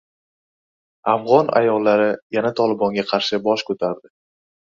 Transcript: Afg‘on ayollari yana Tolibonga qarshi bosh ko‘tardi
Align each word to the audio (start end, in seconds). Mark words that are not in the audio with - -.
Afg‘on 1.13 1.51
ayollari 1.59 2.07
yana 2.37 2.53
Tolibonga 2.61 3.05
qarshi 3.13 3.41
bosh 3.49 3.65
ko‘tardi 3.71 4.13